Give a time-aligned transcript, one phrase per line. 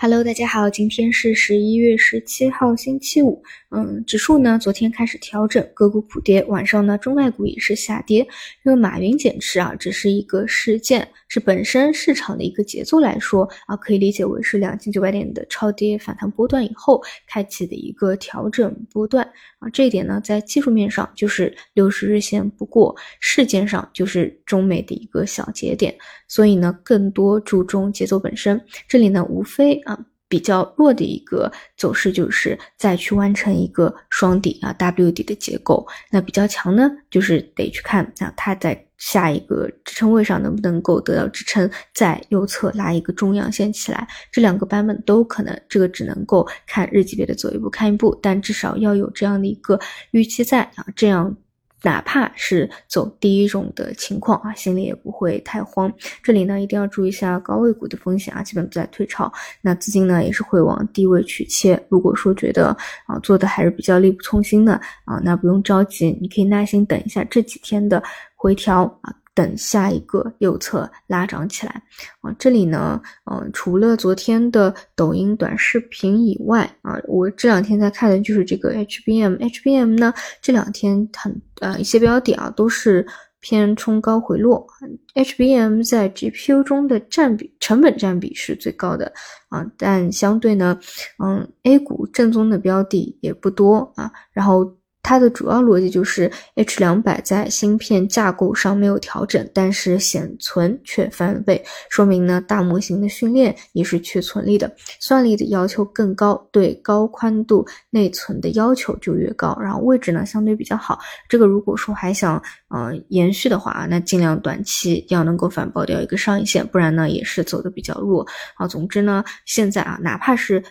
[0.00, 3.42] Hello，大家好，今天是十一月十七号，星期五。
[3.70, 8.20] 嗯，指数呢昨天开始调整，个股普跌，晚上呢中外股也是下跌。
[8.64, 19.28] 因为马云减持啊，只是一个事件，是本身市场的一个节奏来说啊，可以理解为是两千九百点的超跌反弹波段以后开启的一个调整波段
[19.58, 19.68] 啊。
[19.70, 25.92] 这一点呢，在技术面上就是六十日线不过，事件上就是中美的一个小节点，
[26.28, 28.64] 所以呢，更多注重节奏本身。
[28.86, 29.82] 这里呢，无非。
[30.28, 49.78] 比较弱的一个走势就是再去完成一个双底啊 W 底的结构，那比较强呢，就是得去看啊它在下一个支撑位上能不能够得到支撑，在右侧拉一个中阳线起来，这两个版本都可能，这个只能够看日级别的走一步看一步，但至少要有这样的一个
[50.10, 51.36] 预期在啊，这样。
[51.82, 55.92] 哪怕是走第一种的情况啊，心里也不会太慌。
[56.22, 59.32] 这里呢，一定要注意一下高位股的风险啊，基本都在退潮。
[59.60, 61.80] 那资金呢，也是会往低位去切。
[61.88, 64.72] 如果说觉得啊做的还是比较力不从心的
[65.04, 68.02] 啊，那不用着急，你可以耐心等一下这几天的
[68.34, 69.14] 回调啊。
[69.38, 71.80] 等下一个右侧拉涨起来
[72.22, 72.34] 啊！
[72.40, 73.00] 这里呢，
[73.30, 83.06] 嗯，除了昨天的抖音短视频以外啊，我这两天在看的就是这个 HBM，HBM 呢这两天很呃一些标的啊都是
[83.38, 84.66] 偏冲高回落
[85.14, 89.12] ，HBM 在 GPU 中的占比成本占比是最高的
[89.50, 90.76] 啊，但相对呢，
[91.22, 94.76] 嗯，A 股正宗的标的也不多啊，然后。
[95.02, 110.98] 它的主要逻辑就是 H 两百在芯片架构上没有调整，但是显存却翻了倍，说明呢大模型的训练也是缺存力的，算力的要求更高，对高宽度内存的要求就越高，然后位置呢相对比较好。
[111.28, 112.42] 这个如果说还想
[112.74, 118.26] 嗯延续的话啊，那尽量短期要能够反爆掉一个上影线，不然呢也是走的比较弱
[118.56, 118.66] 啊。
[118.66, 120.62] 总之呢，现在啊哪怕是。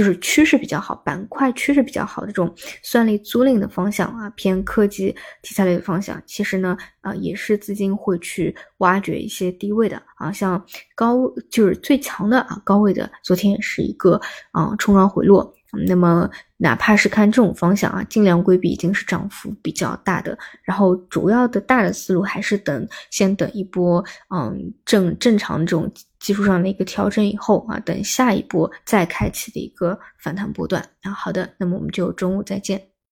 [0.00, 2.50] 就是趋势比较好，板块趋势比较好的这种
[2.82, 10.64] 算力租赁的方向啊，偏科技题材类的方向，其实呢，啊也是资金会去挖掘一些低位的啊，像
[10.94, 14.18] 高就是最强的啊高位的，昨天也是一个
[14.52, 15.54] 啊冲高回落。
[15.86, 24.04] 那么哪怕是看这种方向啊，尽量规避已经是涨幅比较大的，然后主要的大的思路还是等先等一波
[24.34, 30.82] 嗯正正常这种技术上的一个调整以后啊，等下一波再开启的一个反弹波段。
[31.02, 32.89] 啊，好的，那么我们就中午再见。